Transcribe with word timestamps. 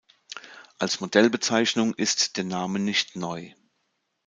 Als 0.79 0.99
Modellbezeichnung 0.99 1.93
ist 1.93 2.35
der 2.37 2.43
Name 2.43 2.79
nicht 2.79 3.15
neu. 3.15 3.51